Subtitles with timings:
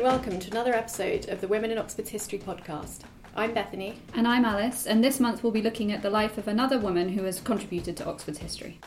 [0.00, 3.00] and welcome to another episode of the Women in Oxford History podcast.
[3.36, 4.00] I'm Bethany.
[4.14, 7.10] And I'm Alice, and this month we'll be looking at the life of another woman
[7.10, 8.80] who has contributed to Oxford's history.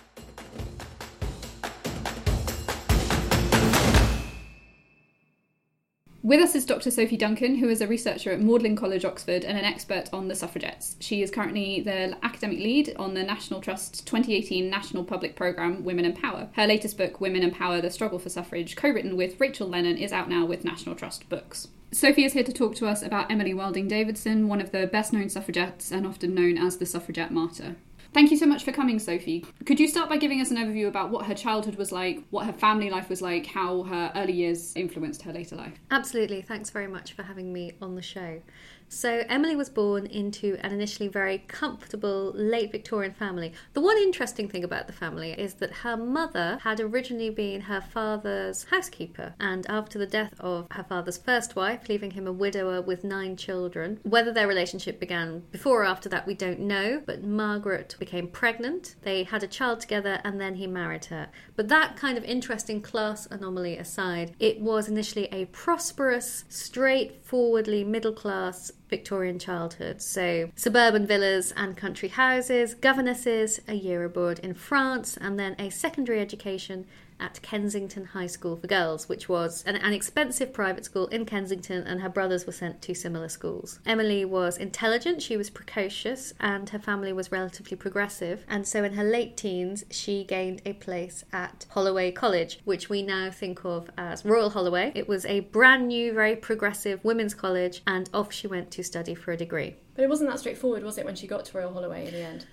[6.23, 6.89] With us is Dr.
[6.89, 10.35] Sophie Duncan, who is a researcher at Magdalen College, Oxford, and an expert on the
[10.35, 10.95] suffragettes.
[11.01, 16.05] She is currently the academic lead on the National Trust's 2018 National Public Programme Women
[16.05, 16.47] in Power.
[16.53, 19.97] Her latest book, Women in Power The Struggle for Suffrage, co written with Rachel Lennon,
[19.97, 21.67] is out now with National Trust Books.
[21.91, 25.11] Sophie is here to talk to us about Emily Wilding Davison, one of the best
[25.11, 27.75] known suffragettes and often known as the suffragette martyr.
[28.13, 29.43] Thank you so much for coming, Sophie.
[29.65, 32.45] Could you start by giving us an overview about what her childhood was like, what
[32.45, 35.73] her family life was like, how her early years influenced her later life?
[35.89, 36.43] Absolutely.
[36.43, 38.41] Thanks very much for having me on the show.
[38.89, 43.53] So, Emily was born into an initially very comfortable late Victorian family.
[43.73, 47.81] The one interesting thing about the family is that her mother had originally been her
[47.81, 52.81] father's housekeeper, and after the death of her father's first wife, leaving him a widower
[52.83, 57.23] with nine children, whether their relationship began before or after that, we don't know, but
[57.23, 58.95] Margaret became pregnant.
[59.03, 61.29] They had a child together, and then he married her.
[61.55, 68.11] But that kind of interesting class anomaly aside, it was initially a prosperous, straightforwardly middle
[68.11, 70.01] class Victorian childhood.
[70.01, 75.69] So, suburban villas and country houses, governesses, a year abroad in France, and then a
[75.69, 76.85] secondary education
[77.19, 81.83] at Kensington High School for Girls, which was an, an, expensive private school in Kensington,
[81.83, 83.79] and her brothers were sent to similar schools.
[83.85, 88.45] Emily was intelligent, she was precocious, and her family was relatively progressive.
[88.47, 93.01] And so in her late teens, she gained a place at Holloway College, which we
[93.01, 94.91] now think of as Royal Holloway.
[94.95, 99.15] It was a brand new, very progressive women's college, and off she went to study
[99.15, 99.75] for a degree.
[99.95, 102.21] But it wasn't that straightforward, was it, when she got to Royal Holloway in the
[102.21, 102.45] end?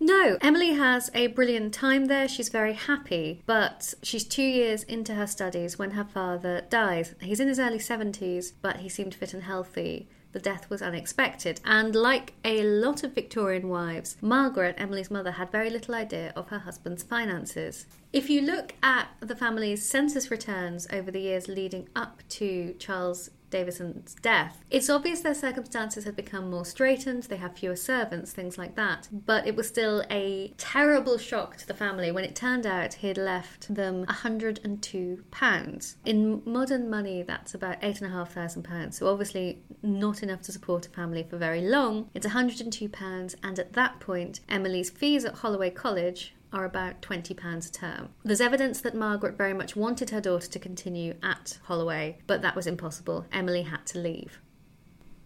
[0.00, 2.28] No, Emily has a brilliant time there.
[2.28, 7.14] She's very happy, but she's two years into her studies when her father dies.
[7.20, 10.08] He's in his early 70s, but he seemed fit and healthy.
[10.32, 15.50] The death was unexpected, and like a lot of Victorian wives, Margaret, Emily's mother, had
[15.50, 17.86] very little idea of her husband's finances.
[18.12, 23.30] If you look at the family's census returns over the years leading up to Charles
[23.50, 24.62] Davison's death.
[24.70, 29.08] It's obvious their circumstances had become more straitened, they have fewer servants, things like that.
[29.12, 33.08] But it was still a terrible shock to the family when it turned out he
[33.08, 35.96] had left them £102.
[36.04, 38.94] In modern money, that's about £8,500.
[38.94, 42.10] So obviously not enough to support a family for very long.
[42.14, 47.72] It's £102, and at that point, Emily's fees at Holloway College are about £20 a
[47.72, 48.08] term.
[48.24, 52.56] There's evidence that Margaret very much wanted her daughter to continue at Holloway, but that
[52.56, 53.26] was impossible.
[53.32, 54.40] Emily had to leave.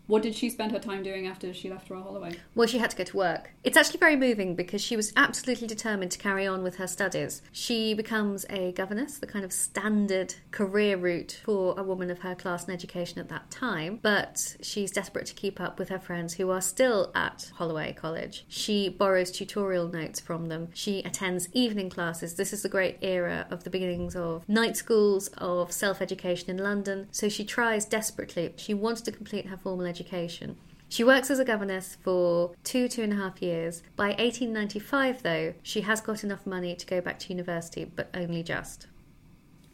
[0.06, 2.36] What did she spend her time doing after she left Royal Holloway?
[2.54, 3.52] Well, she had to go to work.
[3.62, 7.40] It's actually very moving because she was absolutely determined to carry on with her studies.
[7.52, 12.34] She becomes a governess, the kind of standard career route for a woman of her
[12.34, 16.34] class and education at that time, but she's desperate to keep up with her friends
[16.34, 18.44] who are still at Holloway College.
[18.48, 20.68] She borrows tutorial notes from them.
[20.74, 22.34] She attends evening classes.
[22.34, 26.58] This is the great era of the beginnings of night schools, of self education in
[26.58, 27.06] London.
[27.12, 28.52] So she tries desperately.
[28.56, 30.56] She wants to complete her formal education.
[30.88, 33.82] She works as a governess for two, two and a half years.
[33.96, 38.42] By 1895, though, she has got enough money to go back to university, but only
[38.42, 38.86] just.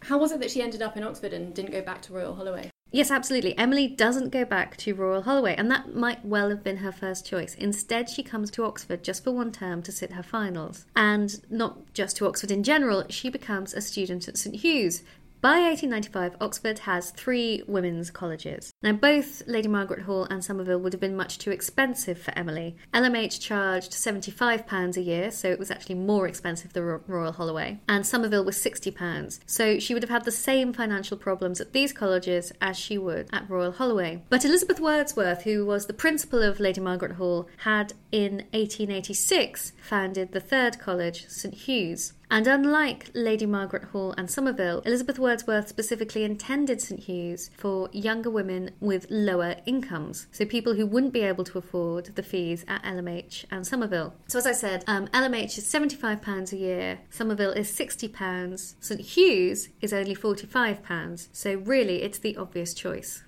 [0.03, 2.34] How was it that she ended up in Oxford and didn't go back to Royal
[2.34, 2.71] Holloway?
[2.91, 3.56] Yes, absolutely.
[3.59, 7.27] Emily doesn't go back to Royal Holloway, and that might well have been her first
[7.27, 7.55] choice.
[7.56, 10.87] Instead, she comes to Oxford just for one term to sit her finals.
[10.97, 15.03] And not just to Oxford in general, she becomes a student at St Hugh's,
[15.41, 18.72] by 1895, Oxford has three women's colleges.
[18.82, 22.76] Now, both Lady Margaret Hall and Somerville would have been much too expensive for Emily.
[22.93, 28.04] LMH charged £75 a year, so it was actually more expensive than Royal Holloway, and
[28.04, 29.41] Somerville was £60.
[29.47, 33.28] So she would have had the same financial problems at these colleges as she would
[33.32, 34.22] at Royal Holloway.
[34.28, 40.32] But Elizabeth Wordsworth, who was the principal of Lady Margaret Hall, had in 1886 founded
[40.32, 42.15] the third college, St Hugh's.
[42.31, 48.29] And unlike Lady Margaret Hall and Somerville, Elizabeth Wordsworth specifically intended St Hugh's for younger
[48.29, 52.82] women with lower incomes, so people who wouldn't be able to afford the fees at
[52.82, 54.14] LMH and Somerville.
[54.26, 59.70] So, as I said, um, LMH is £75 a year, Somerville is £60, St Hugh's
[59.81, 63.23] is only £45, so really it's the obvious choice.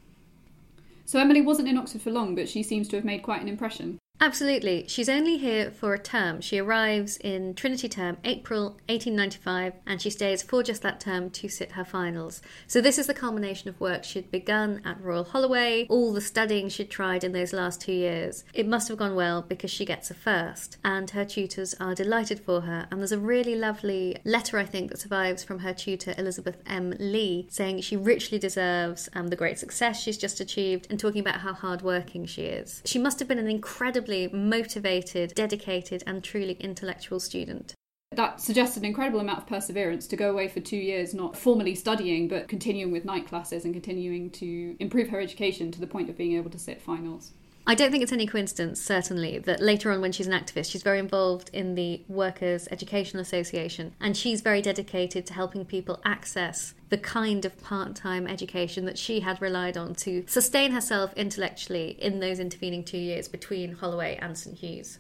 [1.06, 3.48] So Emily wasn't in Oxford for long, but she seems to have made quite an
[3.48, 3.98] impression.
[4.22, 4.84] Absolutely.
[4.86, 6.42] She's only here for a term.
[6.42, 11.48] She arrives in Trinity term, April 1895, and she stays for just that term to
[11.48, 12.42] sit her finals.
[12.66, 16.68] So, this is the culmination of work she'd begun at Royal Holloway, all the studying
[16.68, 18.44] she'd tried in those last two years.
[18.52, 22.40] It must have gone well because she gets a first, and her tutors are delighted
[22.40, 22.88] for her.
[22.90, 26.94] And there's a really lovely letter, I think, that survives from her tutor, Elizabeth M.
[27.00, 31.40] Lee, saying she richly deserves um, the great success she's just achieved and talking about
[31.40, 32.82] how hardworking she is.
[32.84, 37.74] She must have been an incredibly motivated, dedicated, and truly intellectual student.
[38.12, 41.76] That suggests an incredible amount of perseverance to go away for two years, not formally
[41.76, 46.10] studying, but continuing with night classes and continuing to improve her education to the point
[46.10, 47.32] of being able to sit finals.
[47.70, 50.82] I don't think it's any coincidence, certainly, that later on, when she's an activist, she's
[50.82, 56.74] very involved in the Workers' Educational Association and she's very dedicated to helping people access
[56.88, 61.90] the kind of part time education that she had relied on to sustain herself intellectually
[62.00, 64.98] in those intervening two years between Holloway and St Hugh's.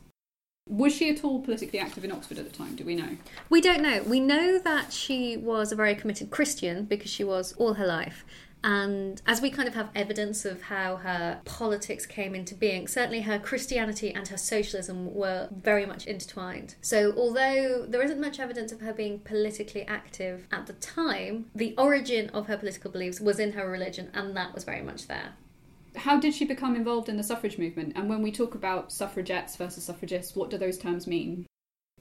[0.68, 2.76] Was she at all politically active in Oxford at the time?
[2.76, 3.16] Do we know?
[3.48, 4.04] We don't know.
[4.04, 8.24] We know that she was a very committed Christian because she was all her life.
[8.62, 13.22] And as we kind of have evidence of how her politics came into being, certainly
[13.22, 16.74] her Christianity and her socialism were very much intertwined.
[16.80, 21.74] So, although there isn't much evidence of her being politically active at the time, the
[21.78, 25.34] origin of her political beliefs was in her religion, and that was very much there.
[25.96, 27.94] How did she become involved in the suffrage movement?
[27.96, 31.46] And when we talk about suffragettes versus suffragists, what do those terms mean?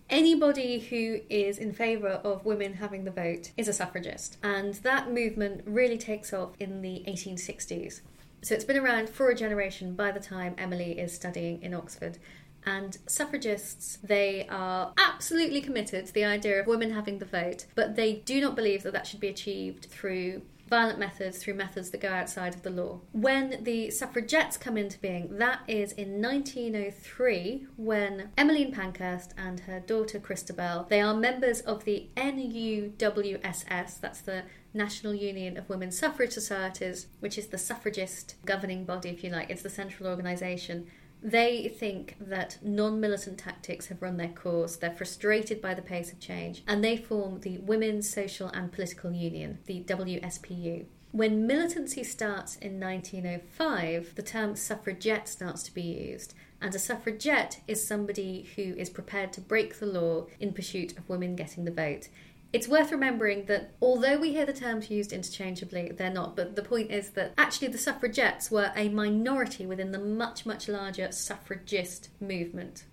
[0.09, 4.37] Anybody who is in favour of women having the vote is a suffragist.
[4.43, 8.01] And that movement really takes off in the 1860s.
[8.41, 12.17] So it's been around for a generation by the time Emily is studying in Oxford.
[12.65, 17.95] And suffragists, they are absolutely committed to the idea of women having the vote, but
[17.95, 22.01] they do not believe that that should be achieved through violent methods through methods that
[22.01, 23.01] go outside of the law.
[23.11, 29.79] When the suffragettes come into being, that is in 1903 when Emmeline Pankhurst and her
[29.79, 34.43] daughter Christabel, they are members of the NUWSS, that's the
[34.73, 39.49] National Union of Women's Suffrage Societies, which is the suffragist governing body, if you like.
[39.49, 40.87] It's the central organisation
[41.21, 46.11] they think that non militant tactics have run their course, they're frustrated by the pace
[46.11, 50.85] of change, and they form the Women's Social and Political Union, the WSPU.
[51.11, 57.61] When militancy starts in 1905, the term suffragette starts to be used, and a suffragette
[57.67, 61.71] is somebody who is prepared to break the law in pursuit of women getting the
[61.71, 62.09] vote.
[62.51, 66.35] It's worth remembering that although we hear the terms used interchangeably, they're not.
[66.35, 70.67] But the point is that actually the suffragettes were a minority within the much, much
[70.67, 72.85] larger suffragist movement.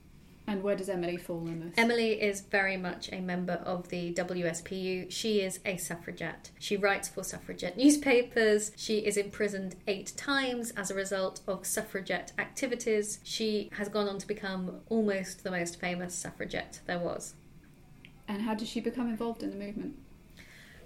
[0.47, 1.75] And where does Emily fall in this?
[1.77, 5.11] Emily is very much a member of the WSPU.
[5.11, 6.51] She is a suffragette.
[6.59, 8.71] She writes for suffragette newspapers.
[8.77, 13.19] She is imprisoned eight times as a result of suffragette activities.
[13.25, 17.35] She has gone on to become almost the most famous suffragette there was.
[18.29, 19.97] And how did she become involved in the movement?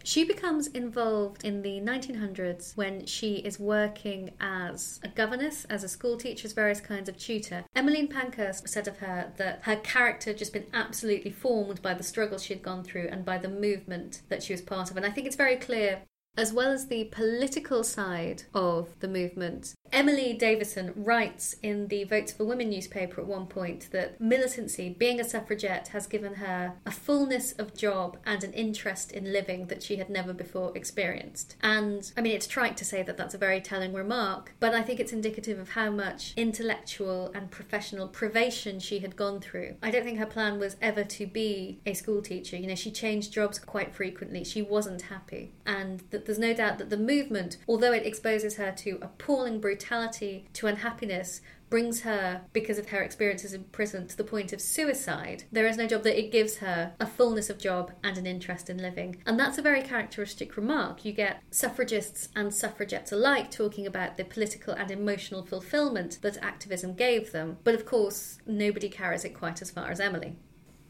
[0.03, 5.89] She becomes involved in the 1900s when she is working as a governess, as a
[5.89, 7.65] school as various kinds of tutor.
[7.77, 12.03] Emmeline Pankhurst said of her that her character had just been absolutely formed by the
[12.03, 14.97] struggles she had gone through and by the movement that she was part of.
[14.97, 16.03] And I think it's very clear
[16.37, 19.75] as well as the political side of the movement.
[19.93, 25.19] Emily Davison writes in the Votes for Women newspaper at one point that militancy, being
[25.19, 29.83] a suffragette, has given her a fullness of job and an interest in living that
[29.83, 31.57] she had never before experienced.
[31.63, 34.83] And I mean, it's trite to say that that's a very telling remark, but I
[34.83, 39.75] think it's indicative of how much intellectual and professional privation she had gone through.
[39.83, 42.57] I don't think her plan was ever to be a school teacher.
[42.57, 44.45] You know, she changed jobs quite frequently.
[44.45, 45.53] She wasn't happy.
[45.67, 50.47] And that there's no doubt that the movement, although it exposes her to appalling brutality,
[50.53, 55.45] to unhappiness, brings her, because of her experiences in prison, to the point of suicide,
[55.51, 58.69] there is no job that it gives her a fullness of job and an interest
[58.69, 59.17] in living.
[59.25, 61.05] And that's a very characteristic remark.
[61.05, 66.95] You get suffragists and suffragettes alike talking about the political and emotional fulfillment that activism
[66.95, 70.35] gave them, but of course, nobody carries it quite as far as Emily.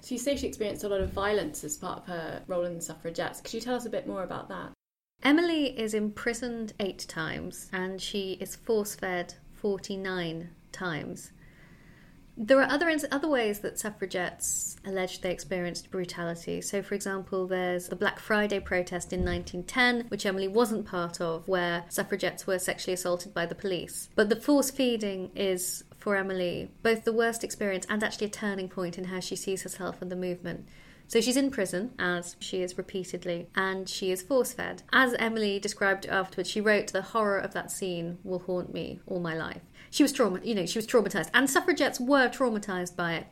[0.00, 2.74] So you say she experienced a lot of violence as part of her role in
[2.74, 3.42] the suffragettes.
[3.42, 4.72] Could you tell us a bit more about that?
[5.22, 11.32] Emily is imprisoned eight times and she is force fed 49 times.
[12.42, 16.62] There are other other ways that suffragettes allege they experienced brutality.
[16.62, 21.46] So, for example, there's the Black Friday protest in 1910, which Emily wasn't part of,
[21.46, 24.08] where suffragettes were sexually assaulted by the police.
[24.14, 28.70] But the force feeding is, for Emily, both the worst experience and actually a turning
[28.70, 30.66] point in how she sees herself and the movement.
[31.10, 34.84] So she's in prison, as she is repeatedly, and she is force fed.
[34.92, 39.18] As Emily described afterwards, she wrote, The horror of that scene will haunt me all
[39.18, 39.62] my life.
[39.90, 43.26] She was trauma, you know, she was traumatized, and suffragettes were traumatized by it.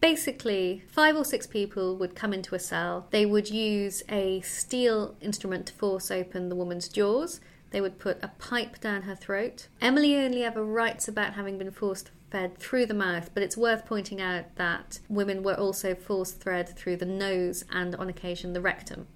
[0.00, 3.06] Basically, five or six people would come into a cell.
[3.10, 7.42] They would use a steel instrument to force open the woman's jaws.
[7.70, 9.68] They would put a pipe down her throat.
[9.80, 13.86] Emily only ever writes about having been forced fed through the mouth, but it's worth
[13.86, 18.60] pointing out that women were also force fed through the nose and on occasion the
[18.60, 19.06] rectum.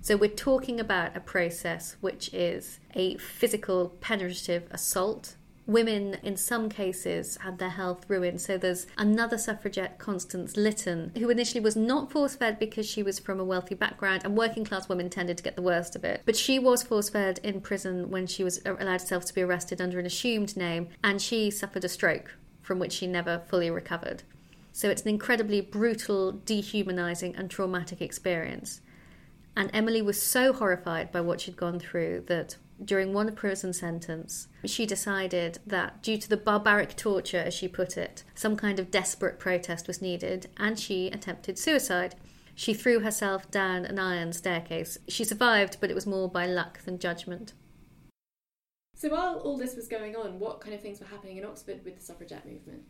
[0.00, 5.36] So we're talking about a process which is a physical penetrative assault.
[5.72, 8.42] Women, in some cases, had their health ruined.
[8.42, 13.18] So there's another suffragette, Constance Lytton, who initially was not force fed because she was
[13.18, 16.20] from a wealthy background, and working class women tended to get the worst of it.
[16.26, 19.80] But she was force fed in prison when she was allowed herself to be arrested
[19.80, 24.22] under an assumed name, and she suffered a stroke from which she never fully recovered.
[24.72, 28.82] So it's an incredibly brutal, dehumanizing, and traumatic experience.
[29.56, 34.48] And Emily was so horrified by what she'd gone through that during one prison sentence,
[34.64, 38.90] she decided that due to the barbaric torture, as she put it, some kind of
[38.90, 42.14] desperate protest was needed, and she attempted suicide.
[42.54, 44.98] She threw herself down an iron staircase.
[45.08, 47.54] She survived, but it was more by luck than judgment.
[48.94, 51.84] So while all this was going on, what kind of things were happening in Oxford
[51.84, 52.84] with the suffragette movement?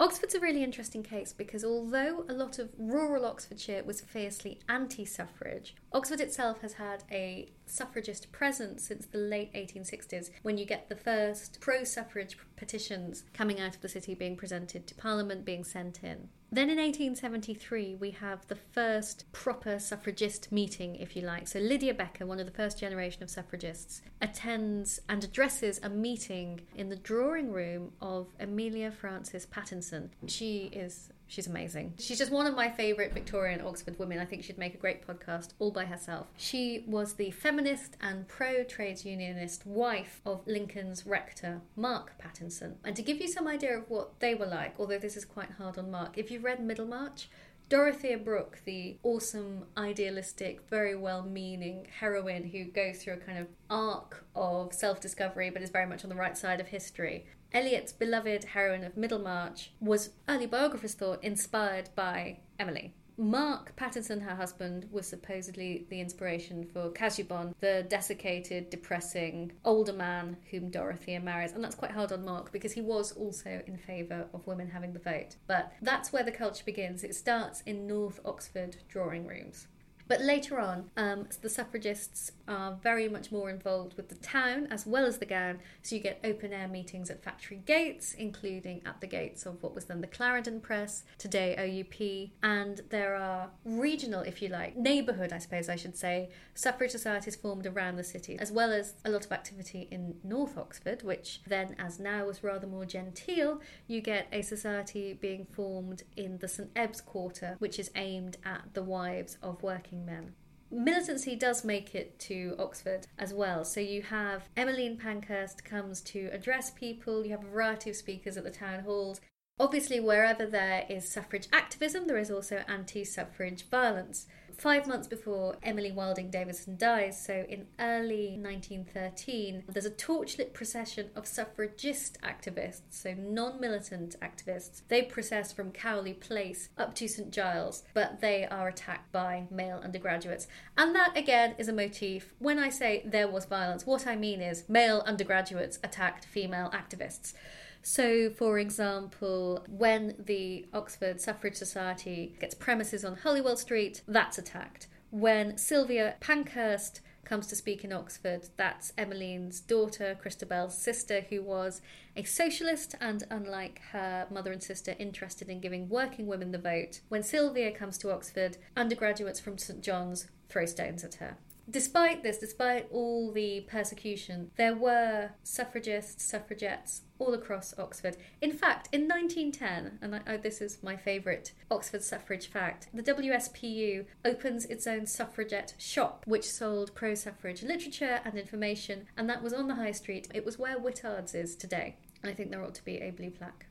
[0.00, 5.04] Oxford's a really interesting case because although a lot of rural Oxfordshire was fiercely anti
[5.04, 10.88] suffrage, Oxford itself has had a suffragist presence since the late 1860s when you get
[10.88, 15.64] the first pro suffrage petitions coming out of the city being presented to Parliament, being
[15.64, 16.30] sent in.
[16.52, 21.46] Then in 1873, we have the first proper suffragist meeting, if you like.
[21.46, 26.62] So Lydia Becker, one of the first generation of suffragists, attends and addresses a meeting
[26.74, 30.10] in the drawing room of Amelia Frances Pattison.
[30.26, 31.94] She is She's amazing.
[31.96, 34.18] She's just one of my favourite Victorian Oxford women.
[34.18, 36.26] I think she'd make a great podcast all by herself.
[36.36, 42.78] She was the feminist and pro trades unionist wife of Lincoln's rector, Mark Pattison.
[42.84, 45.52] And to give you some idea of what they were like, although this is quite
[45.52, 47.28] hard on Mark, if you've read Middlemarch,
[47.70, 53.46] Dorothea Brooke, the awesome, idealistic, very well meaning heroine who goes through a kind of
[53.70, 57.92] arc of self discovery but is very much on the right side of history, Eliot's
[57.92, 62.92] beloved heroine of Middlemarch was, early biographers thought, inspired by Emily.
[63.20, 70.38] Mark Pattison, her husband, was supposedly the inspiration for Casaubon, the desiccated, depressing older man
[70.50, 71.52] whom Dorothea marries.
[71.52, 74.94] And that's quite hard on Mark because he was also in favour of women having
[74.94, 75.36] the vote.
[75.46, 77.04] But that's where the culture begins.
[77.04, 79.66] It starts in North Oxford drawing rooms.
[80.10, 84.84] But later on, um, the suffragists are very much more involved with the town as
[84.84, 85.60] well as the gown.
[85.82, 89.72] So you get open air meetings at factory gates, including at the gates of what
[89.72, 92.32] was then the Clarendon Press, today OUP.
[92.42, 97.36] And there are regional, if you like, neighbourhood, I suppose I should say, suffrage societies
[97.36, 101.40] formed around the city, as well as a lot of activity in North Oxford, which
[101.46, 103.60] then, as now, was rather more genteel.
[103.86, 108.74] You get a society being formed in the St Ebbe's Quarter, which is aimed at
[108.74, 110.34] the wives of working men.
[110.72, 113.64] Militancy does make it to Oxford as well.
[113.64, 118.36] So you have Emmeline Pankhurst comes to address people, you have a variety of speakers
[118.36, 119.20] at the town halls.
[119.58, 124.26] Obviously, wherever there is suffrage activism, there is also anti suffrage violence
[124.60, 131.08] five months before Emily Wilding Davison dies, so in early 1913, there's a torchlit procession
[131.16, 134.82] of suffragist activists, so non militant activists.
[134.88, 139.80] They process from Cowley Place up to St Giles, but they are attacked by male
[139.82, 140.46] undergraduates.
[140.76, 142.34] And that, again, is a motif.
[142.38, 147.32] When I say there was violence, what I mean is male undergraduates attacked female activists.
[147.82, 154.86] So, for example, when the Oxford Suffrage Society gets premises on Holywell Street, that's attacked.
[155.10, 161.80] When Sylvia Pankhurst comes to speak in Oxford, that's Emmeline's daughter, Christabel's sister, who was
[162.16, 167.00] a socialist and, unlike her mother and sister, interested in giving working women the vote.
[167.08, 171.36] When Sylvia comes to Oxford, undergraduates from St John's throw stones at her.
[171.70, 178.16] Despite this, despite all the persecution, there were suffragists, suffragettes all across Oxford.
[178.40, 184.06] In fact, in 1910, and I, this is my favourite Oxford suffrage fact, the WSPU
[184.24, 189.52] opens its own suffragette shop, which sold pro suffrage literature and information, and that was
[189.52, 190.26] on the high street.
[190.34, 191.98] It was where Whittards is today.
[192.24, 193.66] I think there ought to be a blue plaque.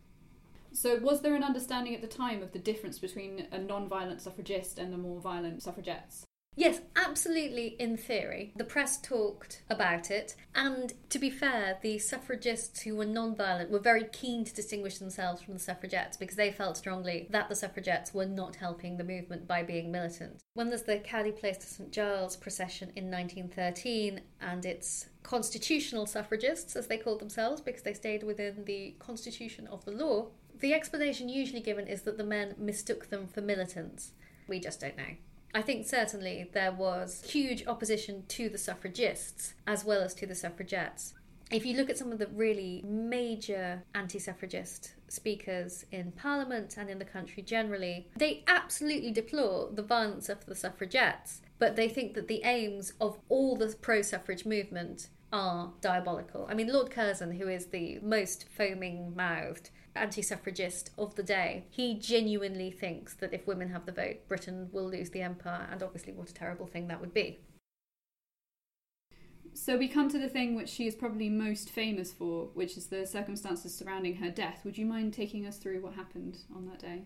[0.71, 4.21] So, was there an understanding at the time of the difference between a non violent
[4.21, 6.25] suffragist and the more violent suffragettes?
[6.59, 8.51] Yes, absolutely, in theory.
[8.53, 13.71] The press talked about it, and to be fair, the suffragists who were non violent
[13.71, 17.55] were very keen to distinguish themselves from the suffragettes because they felt strongly that the
[17.55, 20.43] suffragettes were not helping the movement by being militant.
[20.53, 26.75] When there's the Cowley Place to St Giles procession in 1913, and it's constitutional suffragists,
[26.75, 30.27] as they called themselves, because they stayed within the constitution of the law,
[30.59, 34.11] the explanation usually given is that the men mistook them for militants.
[34.49, 35.15] We just don't know.
[35.53, 40.35] I think certainly there was huge opposition to the suffragists as well as to the
[40.35, 41.13] suffragettes.
[41.51, 46.89] If you look at some of the really major anti suffragist speakers in Parliament and
[46.89, 52.13] in the country generally, they absolutely deplore the violence of the suffragettes, but they think
[52.13, 56.47] that the aims of all the pro suffrage movement are diabolical.
[56.49, 61.65] I mean, Lord Curzon, who is the most foaming mouthed anti suffragist of the day,
[61.69, 65.84] he genuinely thinks that if women have the vote, Britain will lose the empire, and
[65.84, 67.39] obviously, what a terrible thing that would be.
[69.53, 72.88] So we come to the thing which she is probably most famous for, which is
[72.88, 74.62] the circumstances surrounding her death.
[74.63, 77.03] Would you mind taking us through what happened on that day?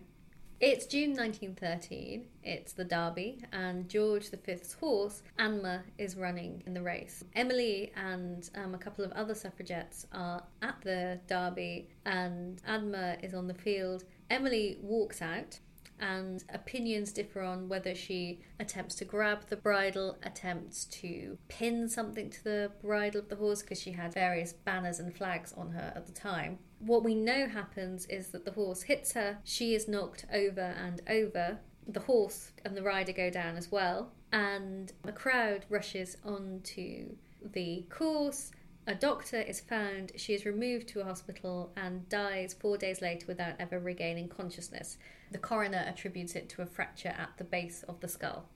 [0.60, 6.80] It's June 1913, it's the Derby, and George V's horse, Anmer, is running in the
[6.80, 7.24] race.
[7.34, 13.34] Emily and um, a couple of other suffragettes are at the Derby, and Anmer is
[13.34, 14.04] on the field.
[14.30, 15.58] Emily walks out,
[16.00, 22.30] and opinions differ on whether she attempts to grab the bridle, attempts to pin something
[22.30, 25.92] to the bridle of the horse because she had various banners and flags on her
[25.94, 26.58] at the time.
[26.80, 31.00] What we know happens is that the horse hits her, she is knocked over and
[31.08, 31.58] over.
[31.86, 37.14] The horse and the rider go down as well, and a crowd rushes onto
[37.52, 38.52] the course
[38.86, 43.26] a doctor is found, she is removed to a hospital and dies four days later
[43.26, 44.98] without ever regaining consciousness.
[45.32, 48.48] The coroner attributes it to a fracture at the base of the skull.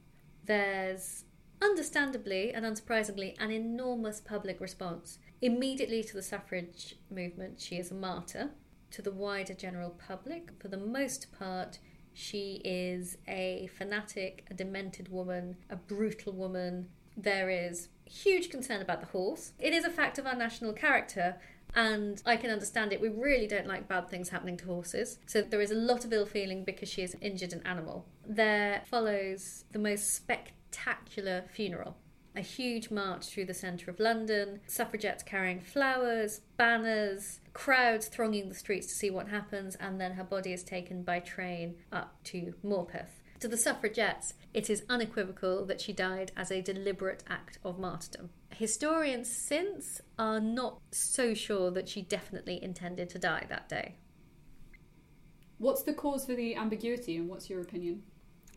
[0.45, 1.25] There's,
[1.63, 5.19] understandably and unsurprisingly, an enormous public response.
[5.41, 8.51] Immediately to the suffrage movement, she is a martyr.
[8.93, 11.79] To the wider general public, for the most part,
[12.15, 16.89] she is a fanatic, a demented woman, a brutal woman.
[17.21, 19.53] There is huge concern about the horse.
[19.59, 21.37] It is a fact of our national character,
[21.75, 23.01] and I can understand it.
[23.01, 26.13] We really don't like bad things happening to horses, so there is a lot of
[26.13, 28.07] ill feeling because she is injured an animal.
[28.25, 31.97] There follows the most spectacular funeral.
[32.37, 38.55] A huge march through the centre of London, suffragettes carrying flowers, banners, crowds thronging the
[38.55, 42.55] streets to see what happens, and then her body is taken by train up to
[42.65, 43.18] Morpeth.
[43.41, 48.31] To the suffragettes, it is unequivocal that she died as a deliberate act of martyrdom.
[48.51, 53.95] Historians since are not so sure that she definitely intended to die that day.
[55.59, 58.03] What's the cause for the ambiguity, and what's your opinion?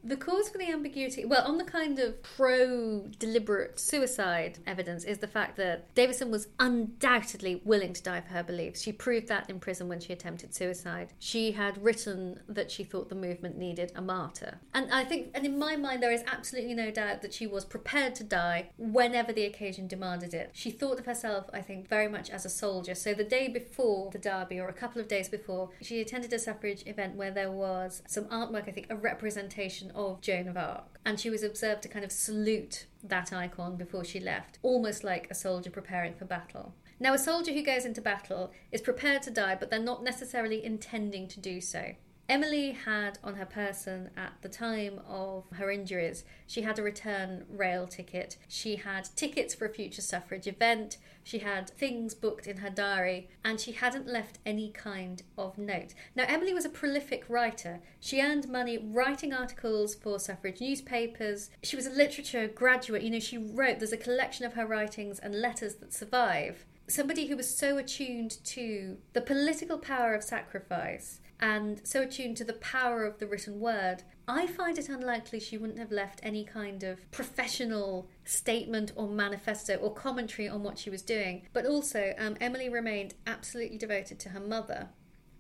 [0.03, 5.19] The cause for the ambiguity, well, on the kind of pro deliberate suicide evidence, is
[5.19, 8.81] the fact that Davison was undoubtedly willing to die for her beliefs.
[8.81, 11.13] She proved that in prison when she attempted suicide.
[11.19, 14.59] She had written that she thought the movement needed a martyr.
[14.73, 17.63] And I think, and in my mind, there is absolutely no doubt that she was
[17.63, 20.49] prepared to die whenever the occasion demanded it.
[20.53, 22.95] She thought of herself, I think, very much as a soldier.
[22.95, 26.39] So the day before the Derby, or a couple of days before, she attended a
[26.39, 30.99] suffrage event where there was some artwork, I think, a representation of Joan of Arc.
[31.05, 35.27] And she was observed to kind of salute that icon before she left, almost like
[35.29, 36.73] a soldier preparing for battle.
[36.99, 40.63] Now, a soldier who goes into battle is prepared to die, but they're not necessarily
[40.63, 41.95] intending to do so.
[42.29, 47.45] Emily had on her person at the time of her injuries, she had a return
[47.49, 48.37] rail ticket.
[48.47, 50.97] She had tickets for a future suffrage event.
[51.23, 55.93] She had things booked in her diary, and she hadn't left any kind of note.
[56.15, 57.81] Now, Emily was a prolific writer.
[57.99, 61.49] She earned money writing articles for suffrage newspapers.
[61.63, 63.03] She was a literature graduate.
[63.03, 67.27] You know, she wrote, there's a collection of her writings and letters that survive somebody
[67.27, 72.53] who was so attuned to the political power of sacrifice and so attuned to the
[72.53, 76.83] power of the written word, I find it unlikely she wouldn't have left any kind
[76.83, 81.47] of professional statement or manifesto or commentary on what she was doing.
[81.51, 84.89] But also, um, Emily remained absolutely devoted to her mother,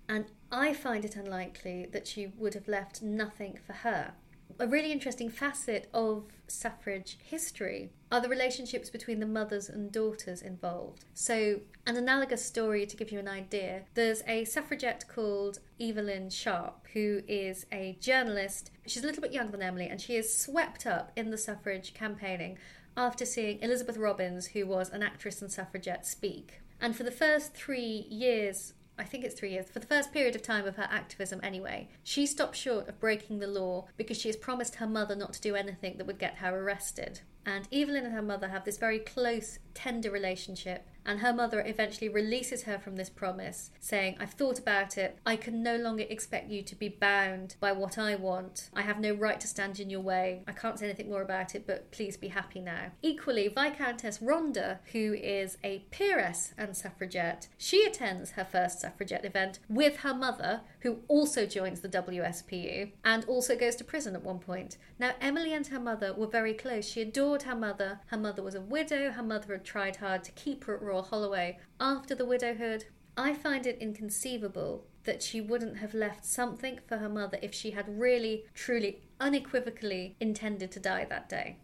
[0.09, 4.13] and I find it unlikely that she would have left nothing for her
[4.59, 10.41] a really interesting facet of suffrage history are the relationships between the mothers and daughters
[10.41, 11.05] involved.
[11.13, 16.87] So, an analogous story to give you an idea there's a suffragette called Evelyn Sharp,
[16.93, 18.71] who is a journalist.
[18.85, 21.93] She's a little bit younger than Emily, and she is swept up in the suffrage
[21.93, 22.57] campaigning
[22.97, 26.61] after seeing Elizabeth Robins, who was an actress and suffragette, speak.
[26.79, 30.35] And for the first three years I think it's three years, for the first period
[30.35, 34.29] of time of her activism anyway, she stopped short of breaking the law because she
[34.29, 37.21] has promised her mother not to do anything that would get her arrested.
[37.45, 40.87] And Evelyn and her mother have this very close, tender relationship.
[41.05, 45.17] And her mother eventually releases her from this promise, saying, I've thought about it.
[45.25, 48.69] I can no longer expect you to be bound by what I want.
[48.73, 50.43] I have no right to stand in your way.
[50.47, 52.91] I can't say anything more about it, but please be happy now.
[53.01, 59.59] Equally, Viscountess Rhondda, who is a peeress and suffragette, she attends her first suffragette event
[59.69, 64.39] with her mother, who also joins the WSPU and also goes to prison at one
[64.39, 64.77] point.
[64.99, 66.87] Now, Emily and her mother were very close.
[66.87, 67.99] She adored her mother.
[68.07, 69.11] Her mother was a widow.
[69.11, 72.85] Her mother had tried hard to keep her at Royal Holloway after the widowhood.
[73.15, 77.71] I find it inconceivable that she wouldn't have left something for her mother if she
[77.71, 81.57] had really, truly, unequivocally intended to die that day.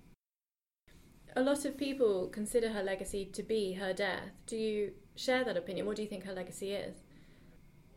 [1.36, 4.32] A lot of people consider her legacy to be her death.
[4.48, 5.86] Do you share that opinion?
[5.86, 6.96] What do you think her legacy is?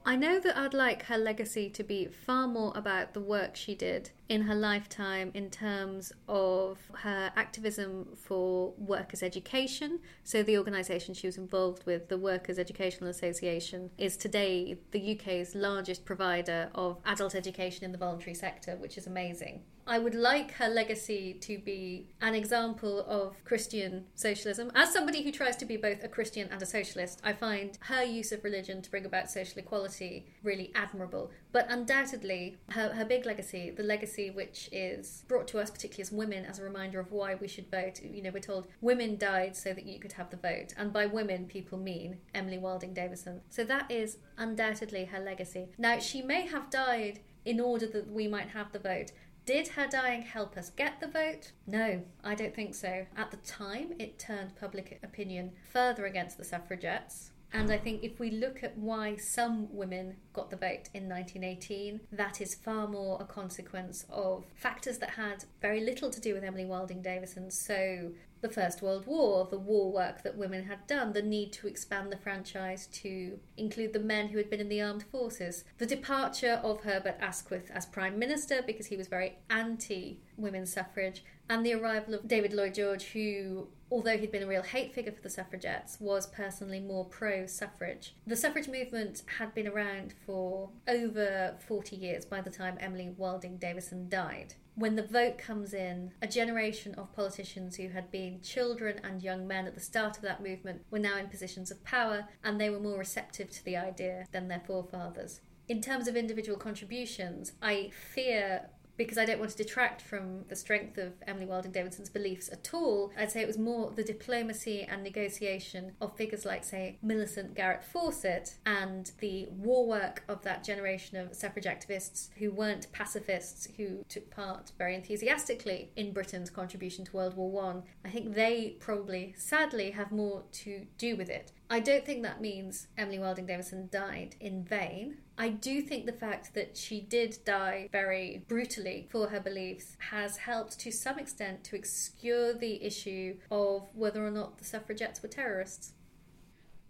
[0.04, 3.74] I know that I'd like her legacy to be far more about the work she
[3.74, 9.98] did in her lifetime in terms of her activism for workers' education.
[10.22, 15.56] So, the organisation she was involved with, the Workers' Educational Association, is today the UK's
[15.56, 19.62] largest provider of adult education in the voluntary sector, which is amazing.
[19.90, 24.70] I would like her legacy to be an example of Christian socialism.
[24.72, 28.04] As somebody who tries to be both a Christian and a socialist, I find her
[28.04, 31.32] use of religion to bring about social equality really admirable.
[31.50, 36.12] But undoubtedly, her, her big legacy, the legacy which is brought to us, particularly as
[36.12, 38.00] women, as a reminder of why we should vote.
[38.02, 40.74] You know, we're told women died so that you could have the vote.
[40.76, 43.40] And by women, people mean Emily Wilding Davison.
[43.48, 45.68] So that is undoubtedly her legacy.
[45.78, 49.12] Now, she may have died in order that we might have the vote.
[49.46, 51.52] Did her dying help us get the vote?
[51.66, 53.06] No, I don't think so.
[53.16, 57.30] At the time, it turned public opinion further against the suffragettes.
[57.52, 62.00] And I think if we look at why some women got the vote in 1918,
[62.12, 66.44] that is far more a consequence of factors that had very little to do with
[66.44, 67.50] Emily Wilding Davison.
[67.50, 71.66] So, the First World War, the war work that women had done, the need to
[71.66, 75.86] expand the franchise to include the men who had been in the armed forces, the
[75.86, 81.64] departure of Herbert Asquith as Prime Minister because he was very anti women's suffrage, and
[81.64, 85.20] the arrival of David Lloyd George, who although he'd been a real hate figure for
[85.20, 88.14] the suffragettes, was personally more pro suffrage.
[88.26, 93.56] The suffrage movement had been around for over 40 years by the time Emily Wilding
[93.56, 94.54] Davison died.
[94.80, 99.46] When the vote comes in, a generation of politicians who had been children and young
[99.46, 102.70] men at the start of that movement were now in positions of power and they
[102.70, 105.42] were more receptive to the idea than their forefathers.
[105.68, 110.54] In terms of individual contributions, I fear because I don't want to detract from the
[110.54, 113.10] strength of Emily Wilding Davison's beliefs at all.
[113.16, 117.82] I'd say it was more the diplomacy and negotiation of figures like, say, Millicent Garrett
[117.82, 124.04] Fawcett and the war work of that generation of suffrage activists who weren't pacifists, who
[124.10, 127.84] took part very enthusiastically in Britain's contribution to World War One.
[128.04, 128.10] I.
[128.10, 131.52] I think they probably, sadly, have more to do with it.
[131.72, 135.18] I don't think that means Emily Wilding Davison died in vain.
[135.38, 140.36] I do think the fact that she did die very brutally for her beliefs has
[140.36, 145.28] helped to some extent to obscure the issue of whether or not the suffragettes were
[145.28, 145.92] terrorists.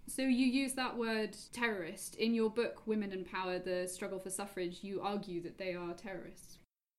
[0.06, 4.30] So you use that word terrorist in your book Women and Power: The Struggle for
[4.30, 4.78] Suffrage.
[4.80, 6.56] You argue that they are terrorists.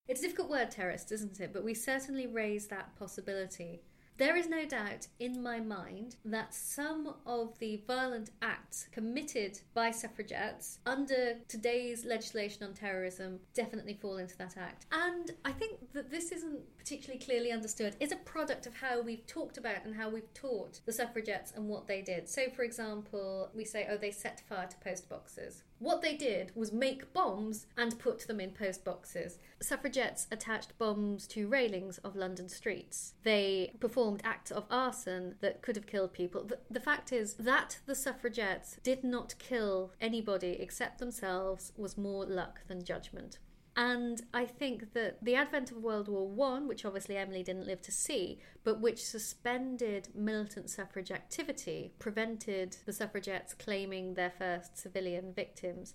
[0.08, 1.52] It's a difficult word, terrorist, isn't it?
[1.52, 3.82] But we certainly raise that possibility.
[4.22, 9.90] There is no doubt in my mind that some of the violent acts committed by
[9.90, 14.86] suffragettes under today's legislation on terrorism definitely fall into that act.
[14.92, 19.28] And I think that this isn't particularly clearly understood, is a product of how we've
[19.28, 22.28] talked about and how we've taught the suffragettes and what they did.
[22.28, 25.64] So, for example, we say, oh, they set fire to post boxes.
[25.78, 29.38] What they did was make bombs and put them in post boxes.
[29.62, 33.14] Suffragettes attached bombs to railings of London streets.
[33.24, 36.46] They performed acts of arson that could have killed people.
[36.46, 42.26] The, the fact is that the suffragettes did not kill anybody except themselves was more
[42.26, 43.38] luck than judgment.
[43.76, 47.82] And I think that the advent of World War One, which obviously Emily didn't live
[47.84, 55.34] to see, but which suspended militant suffrage activity, prevented the suffragettes claiming their first civilian
[55.34, 55.94] victims,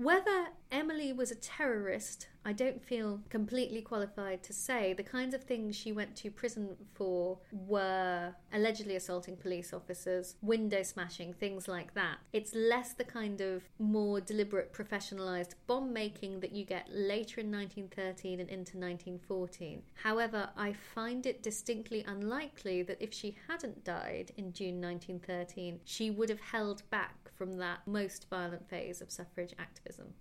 [0.00, 4.94] whether Emily was a terrorist, I don't feel completely qualified to say.
[4.94, 10.82] The kinds of things she went to prison for were allegedly assaulting police officers, window
[10.82, 12.16] smashing, things like that.
[12.32, 17.52] It's less the kind of more deliberate, professionalised bomb making that you get later in
[17.52, 19.82] 1913 and into 1914.
[20.02, 26.10] However, I find it distinctly unlikely that if she hadn't died in June 1913, she
[26.10, 30.12] would have held back from that most violent phase of suffrage activism.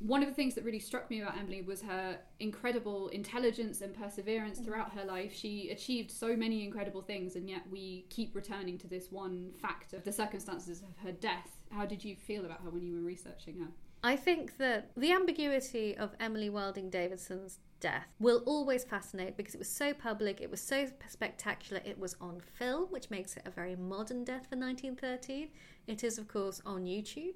[0.00, 3.94] One of the things that really struck me about Emily was her incredible intelligence and
[3.94, 4.66] perseverance mm-hmm.
[4.66, 5.32] throughout her life.
[5.32, 9.92] She achieved so many incredible things, and yet we keep returning to this one fact
[9.92, 11.50] of the circumstances of her death.
[11.70, 13.68] How did you feel about her when you were researching her?
[14.04, 19.58] I think that the ambiguity of Emily Wilding Davison's death will always fascinate because it
[19.58, 23.50] was so public, it was so spectacular, it was on film, which makes it a
[23.50, 25.50] very modern death for 1913.
[25.86, 27.34] It is, of course, on YouTube.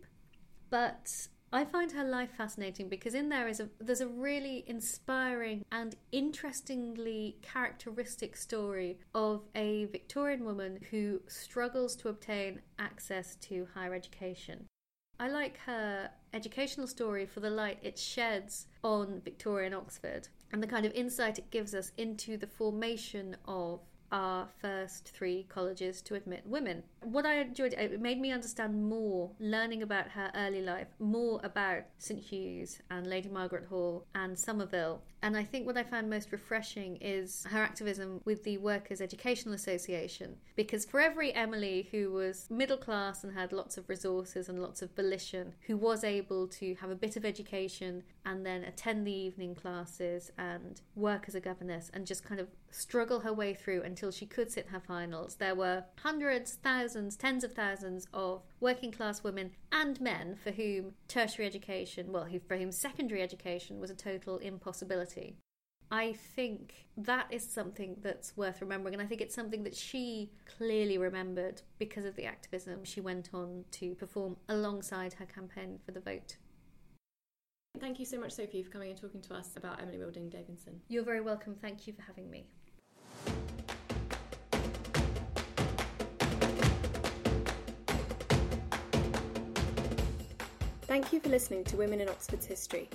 [0.69, 5.65] But I find her life fascinating because in there is a there's a really inspiring
[5.71, 13.95] and interestingly characteristic story of a Victorian woman who struggles to obtain access to higher
[13.95, 14.67] education.
[15.19, 20.67] I like her educational story for the light it sheds on Victorian Oxford and the
[20.67, 23.81] kind of insight it gives us into the formation of
[24.13, 26.83] our first three colleges to admit women.
[27.03, 31.85] What I enjoyed, it made me understand more, learning about her early life, more about
[31.99, 35.03] St Hugh's and Lady Margaret Hall and Somerville.
[35.23, 39.55] And I think what I found most refreshing is her activism with the Workers' Educational
[39.55, 40.37] Association.
[40.55, 44.83] Because for every Emily who was middle class and had lots of resources and lots
[44.83, 49.13] of volition, who was able to have a bit of education and then attend the
[49.13, 53.83] evening classes and work as a governess and just kind of struggle her way through
[53.83, 55.37] until she could sit her finals.
[55.37, 60.95] There were hundreds, thousands, tens of thousands of working class women and men for whom
[61.09, 65.37] tertiary education, well, for whom secondary education was a total impossibility.
[65.91, 70.33] I think that is something that's worth remembering, and I think it's something that she
[70.59, 75.93] clearly remembered because of the activism she went on to perform alongside her campaign for
[75.93, 76.37] the vote.
[77.79, 80.81] Thank you so much, Sophie, for coming and talking to us about Emily Wilding Davison.
[80.89, 81.55] You're very welcome.
[81.61, 82.47] Thank you for having me.
[90.83, 92.89] Thank you for listening to Women in Oxford's History.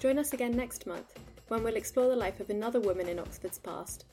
[0.00, 1.18] Join us again next month
[1.48, 4.06] when we'll explore the life of another woman in Oxford's past